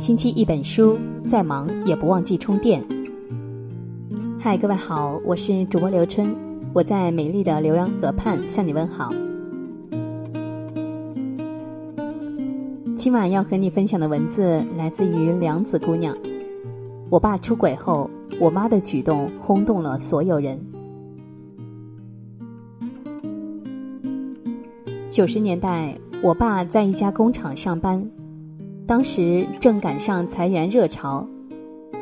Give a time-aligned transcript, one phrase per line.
[0.00, 2.82] 星期一本书，再忙也不忘记充电。
[4.40, 6.34] 嗨，各位好，我是主播刘春，
[6.72, 9.12] 我在美丽的浏阳河畔向你问好。
[12.96, 16.16] 今晚要和你分享的文字来自于梁子姑娘。
[17.10, 18.08] 我爸出轨后，
[18.40, 20.58] 我妈的举动轰动了所有人。
[25.10, 28.02] 九十年代，我爸在一家工厂上班。
[28.90, 31.24] 当时正赶上裁员热潮，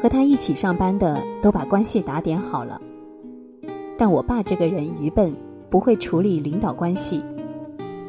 [0.01, 2.81] 和他一起上班的都把关系打点好了。
[3.99, 5.31] 但我爸这个人愚笨，
[5.69, 7.23] 不会处理领导关系，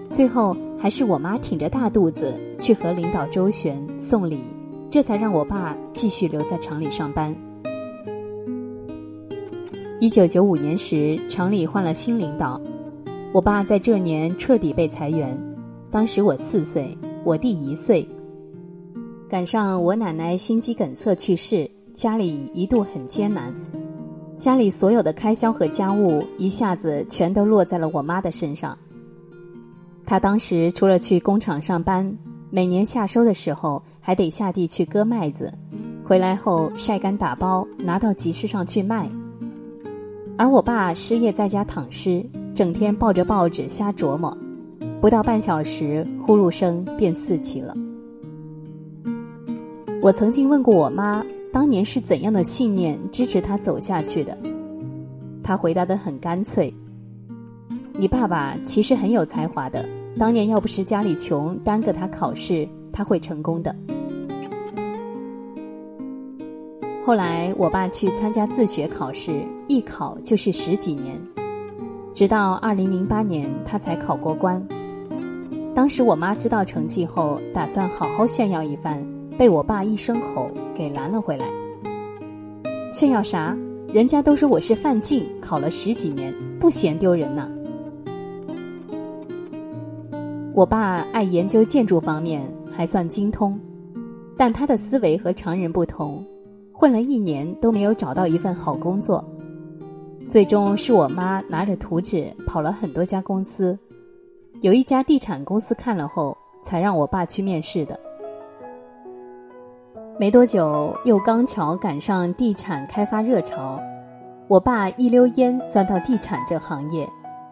[0.10, 4.40] 最后还是我妈挺着大肚子去和领导周旋送礼，
[4.90, 7.36] 这才让我爸继续留在厂里上班。
[10.00, 12.58] 一九九五年时，厂里换了新领导，
[13.34, 15.38] 我爸在这年彻底被裁员。
[15.92, 18.08] 当时我四岁，我弟一岁。
[19.30, 23.54] 赶上我奶奶心肌梗塞去世，家里一度很艰难，
[24.38, 28.76] 家里所有的开销和家务一下子全都落在了我妈的身上。
[30.04, 32.12] 她当时除了去工厂上班，
[32.50, 35.54] 每年夏收的时候还得下地去割麦子，
[36.04, 39.08] 回来后晒干打包拿到集市上去卖。
[40.40, 44.36] 而我爸失业在家躺尸，整天抱着报纸瞎琢磨，
[45.00, 47.76] 不到半小时呼噜声便四起了。
[50.02, 54.38] 我曾经问过我妈，当年是怎样的信念支持她走下去的？
[55.44, 56.74] 她回答的很干脆
[58.00, 59.86] ：“你爸爸其实很有才华的，
[60.18, 63.76] 当年要不是家里穷耽搁他考试，他会成功的。”
[67.04, 71.22] 后来我爸去参加自学考试，一考就是十几年，
[72.14, 74.66] 直到二零零八年他才考过关。
[75.76, 79.06] 当时我妈知道成绩后，打算好好炫耀一番。
[79.40, 81.48] 被我爸一声吼给拦了回来。
[82.92, 83.58] 炫耀啥？
[83.88, 87.50] 人家都说我是范进，考了十几年，不嫌丢人呢。
[90.54, 93.58] 我爸爱研究建筑方面，还算精通，
[94.38, 96.22] 但他的思维和常人不同，
[96.74, 99.24] 混了一年都没有找到一份好工作。
[100.28, 103.80] 最终是我妈拿着图纸跑了很多家公司，
[104.60, 107.98] 有一家地产公司看了后，才让我爸去面试的。
[110.20, 113.80] 没多久，又刚巧赶上地产开发热潮，
[114.50, 117.10] 我爸一溜烟钻到地产这行业，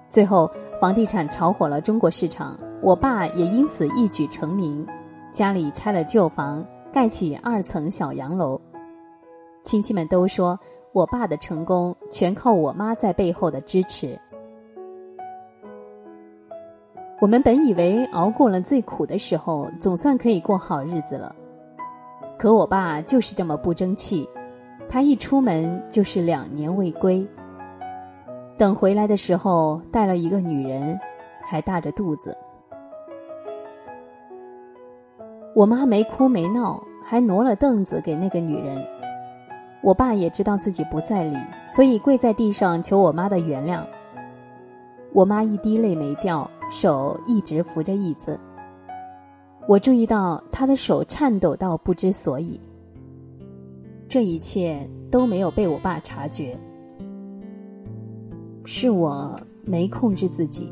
[0.09, 4.85] 最后房地产炒火了中国市场，我爸也因此一举成名，
[5.31, 6.61] 家里拆了旧房，
[6.91, 8.59] 盖起二层小洋楼。
[9.63, 10.59] 亲戚们都说
[10.91, 14.19] 我爸的成功全靠我妈在背后的支持。
[17.21, 21.33] 我们本以为熬过了最苦的时候，总算可以过好日子了。
[22.37, 24.29] 可我爸就是这么不争气，
[24.87, 27.27] 他一出门就是两年未归。
[28.57, 30.99] 等回来的时候，带了一个女人，
[31.41, 32.37] 还大着肚子。
[35.55, 38.85] 我妈没哭没闹，还挪了凳子给那个女人。
[39.81, 41.37] 我爸也知道自己不在理，
[41.67, 43.83] 所以跪在地上求我妈的原谅。
[45.13, 48.39] 我妈一滴泪没掉，手一直扶着椅子。
[49.67, 52.57] 我注意到他的手颤抖到不知所以，
[54.07, 56.57] 这一切都没有被我爸察觉，
[58.63, 60.71] 是我没控制自己。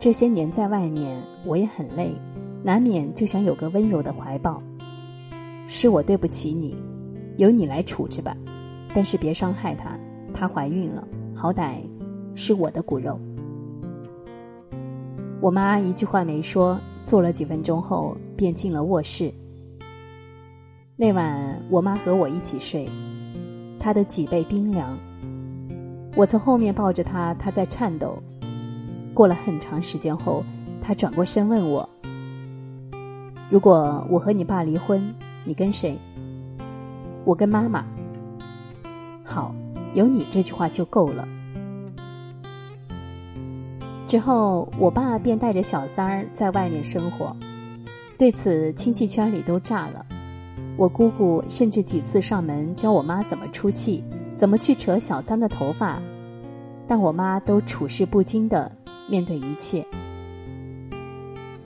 [0.00, 2.12] 这些年在外面，我也很累，
[2.64, 4.60] 难免就想有个温柔的怀抱。
[5.68, 6.76] 是我对不起你，
[7.36, 8.36] 由你来处置吧，
[8.92, 9.96] 但是别伤害她，
[10.34, 11.76] 她怀孕了，好歹
[12.34, 13.16] 是我的骨肉。
[15.40, 16.76] 我妈一句话没说。
[17.06, 19.32] 坐了几分钟后，便进了卧室。
[20.96, 22.88] 那晚，我妈和我一起睡，
[23.78, 24.98] 她的脊背冰凉。
[26.16, 28.20] 我从后面抱着她，她在颤抖。
[29.14, 30.42] 过了很长时间后，
[30.82, 31.88] 她转过身问我
[33.48, 35.14] ：“如果我和你爸离婚，
[35.44, 35.96] 你跟谁？”
[37.24, 37.86] 我跟妈妈。
[39.22, 39.54] 好，
[39.94, 41.26] 有你这句话就够了。
[44.06, 47.36] 之后，我爸便带着小三儿在外面生活，
[48.16, 50.06] 对此亲戚圈里都炸了。
[50.76, 54.04] 我姑姑甚至几次上门教我妈怎么出气，
[54.36, 56.00] 怎么去扯小三的头发，
[56.86, 58.70] 但我妈都处事不惊的
[59.08, 59.84] 面对一切。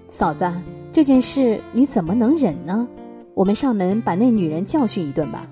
[0.09, 0.51] 嫂子，
[0.91, 2.89] 这件事你怎么能忍呢？
[3.35, 5.47] 我们上门把那女人教训一顿吧。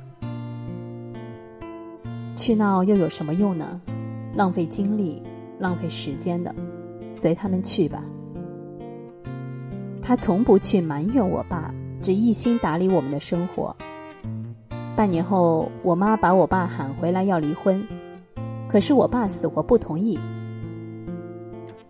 [2.35, 3.79] 去闹又有什么用呢？
[4.35, 5.23] 浪费精力，
[5.59, 6.55] 浪费时间的。
[7.19, 8.01] 随他们去吧。
[10.01, 13.75] 他从不去埋怨我爸，只一心打理我们的生活。
[14.97, 17.85] 半年后，我妈把我爸喊回来要离婚，
[18.69, 20.19] 可是我爸死活不同意。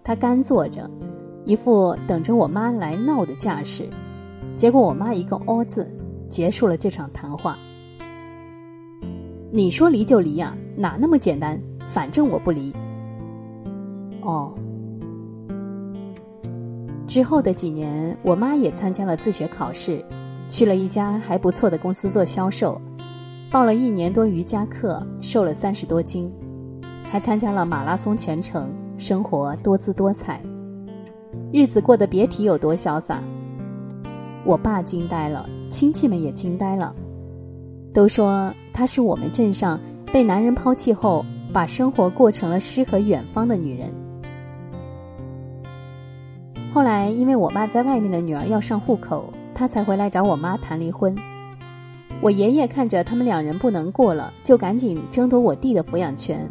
[0.03, 0.91] 他干坐着，
[1.45, 3.89] 一副等着我妈来闹的架势。
[4.55, 5.89] 结果我妈一个“哦”字，
[6.29, 7.57] 结束了这场谈话。
[9.53, 11.61] 你说离就离呀，哪那么简单？
[11.79, 12.73] 反正我不离。
[14.23, 14.53] 哦。
[17.19, 20.01] 之后的几年，我妈也参加了自学考试，
[20.49, 22.81] 去了一家还不错的公司做销售，
[23.51, 26.33] 报了一年多瑜伽课，瘦了三十多斤，
[27.11, 30.41] 还参加了马拉松全程，生活多姿多彩，
[31.53, 33.21] 日子过得别提有多潇洒。
[34.45, 36.95] 我爸惊呆了，亲戚们也惊呆了，
[37.93, 39.77] 都说她是我们镇上
[40.13, 43.93] 被男人抛弃后，把生活过成了诗和远方的女人。
[46.79, 51.13] 后来，因为我爸在外面的女儿要上户口，他才回来找我妈谈离婚。
[52.21, 56.49] 我爷爷看着他们两人不能过了，就赶紧争夺我弟的抚养权。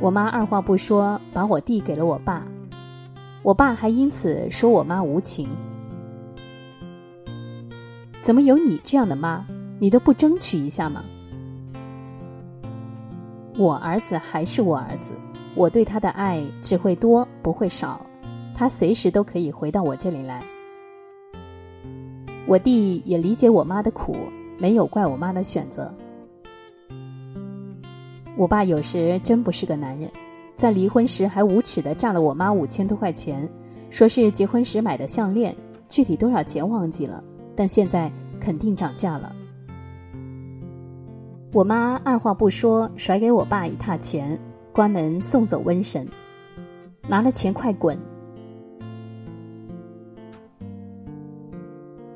[0.00, 2.46] 我妈二话不说，把我弟给了我爸，
[3.42, 5.46] 我爸还因此说我妈无情。
[8.22, 9.44] 怎么有你这样的妈？
[9.78, 11.04] 你都不争取一下吗？
[13.58, 15.12] 我儿子还是我儿子，
[15.54, 18.00] 我对他的爱只会多不会少，
[18.54, 20.42] 他随时都可以回到我这里来。
[22.46, 24.16] 我弟也理解我妈的苦，
[24.58, 25.92] 没有怪我妈的选择。
[28.36, 30.10] 我爸有时真不是个男人，
[30.56, 33.48] 在离婚时还无耻的诈了我妈五千多块钱，
[33.90, 35.54] 说是结婚时买的项链，
[35.88, 37.22] 具体多少钱忘记了。
[37.56, 38.10] 但现在
[38.40, 39.34] 肯定涨价了。
[41.52, 44.38] 我妈二话不说，甩给我爸一沓钱，
[44.72, 46.06] 关门送走瘟神，
[47.08, 47.96] 拿了钱快滚。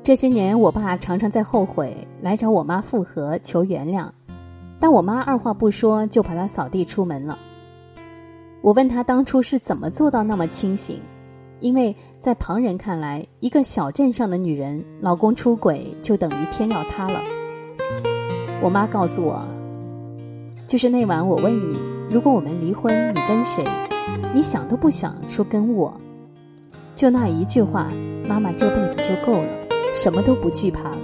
[0.09, 4.09] 这些年，我爸常常在后悔，来找我妈复合求原谅，
[4.79, 7.37] 但我妈二话不说就把他扫地出门了。
[8.61, 10.99] 我问他当初是怎么做到那么清醒。
[11.59, 17.21] 因为在旁人看来，一个小镇上的女人，老公出轨就等于天要塌了。
[18.63, 19.47] 我妈告诉我，
[20.65, 21.77] 就是那晚我问你，
[22.09, 23.63] 如果我们离婚，你跟谁？
[24.33, 25.93] 你想都不想说跟我，
[26.95, 27.91] 就那一句话，
[28.27, 29.68] 妈妈这辈子就够了，
[30.01, 30.97] 什么都不惧怕了。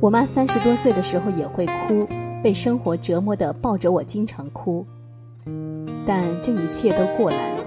[0.00, 2.08] 我妈三十多岁的时候也会哭，
[2.42, 4.84] 被生活折磨的抱着我经常哭。
[6.06, 7.64] 但这一切都过来了。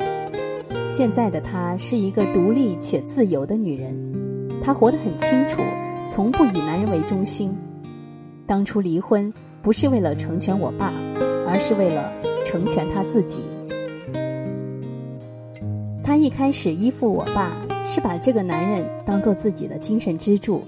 [0.87, 3.95] 现在的她是一个独立且自由的女人，
[4.63, 5.61] 她活得很清楚，
[6.07, 7.55] 从不以男人为中心。
[8.47, 9.31] 当初离婚
[9.61, 10.91] 不是为了成全我爸，
[11.47, 12.11] 而是为了
[12.43, 13.41] 成全她自己。
[16.03, 17.51] 她一开始依附我爸，
[17.87, 20.63] 是把这个男人当做自己的精神支柱。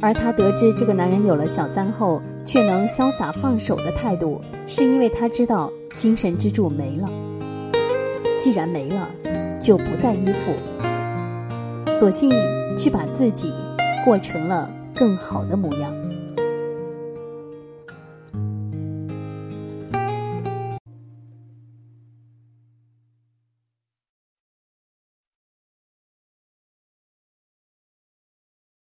[0.00, 5.72] 而她得知这个男人有了小三后，却能潇洒放手的态度，是因为她知道。
[5.96, 7.08] 精神支柱没了，
[8.36, 9.08] 既然没了，
[9.60, 10.50] 就不再依附，
[11.88, 12.28] 索性
[12.76, 13.52] 去把自己
[14.04, 16.03] 过成了更好的模样。